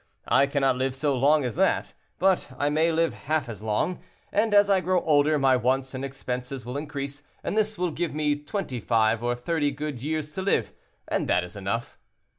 [0.27, 3.99] I cannot live so long as that, but I may live half as long,
[4.31, 8.11] and as I grow older my wants and expenses will increase, and this will give
[8.11, 10.73] me twenty five or thirty good years to live,
[11.07, 11.99] and that is enough."